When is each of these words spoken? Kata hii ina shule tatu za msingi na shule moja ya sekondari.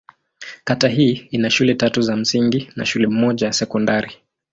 Kata 0.63 0.87
hii 0.89 1.27
ina 1.31 1.49
shule 1.49 1.75
tatu 1.75 2.01
za 2.01 2.15
msingi 2.15 2.71
na 2.75 2.85
shule 2.85 3.07
moja 3.07 3.45
ya 3.47 3.53
sekondari. 3.53 4.11